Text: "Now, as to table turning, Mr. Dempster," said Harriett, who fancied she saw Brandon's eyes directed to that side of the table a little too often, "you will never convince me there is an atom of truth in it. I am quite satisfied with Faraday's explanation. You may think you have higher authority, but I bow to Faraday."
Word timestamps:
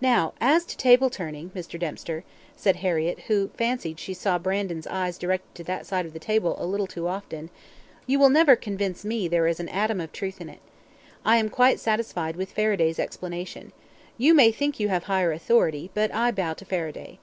"Now, 0.00 0.32
as 0.40 0.64
to 0.64 0.78
table 0.78 1.10
turning, 1.10 1.50
Mr. 1.50 1.78
Dempster," 1.78 2.24
said 2.56 2.76
Harriett, 2.76 3.24
who 3.28 3.48
fancied 3.48 4.00
she 4.00 4.14
saw 4.14 4.38
Brandon's 4.38 4.86
eyes 4.86 5.18
directed 5.18 5.54
to 5.56 5.64
that 5.64 5.84
side 5.84 6.06
of 6.06 6.14
the 6.14 6.18
table 6.18 6.56
a 6.58 6.64
little 6.64 6.86
too 6.86 7.06
often, 7.06 7.50
"you 8.06 8.18
will 8.18 8.30
never 8.30 8.56
convince 8.56 9.04
me 9.04 9.28
there 9.28 9.46
is 9.46 9.60
an 9.60 9.68
atom 9.68 10.00
of 10.00 10.10
truth 10.10 10.40
in 10.40 10.48
it. 10.48 10.60
I 11.22 11.36
am 11.36 11.50
quite 11.50 11.78
satisfied 11.80 12.34
with 12.34 12.50
Faraday's 12.52 12.98
explanation. 12.98 13.72
You 14.16 14.32
may 14.32 14.52
think 14.52 14.80
you 14.80 14.88
have 14.88 15.02
higher 15.04 15.32
authority, 15.32 15.90
but 15.92 16.14
I 16.14 16.30
bow 16.32 16.54
to 16.54 16.64
Faraday." 16.64 17.18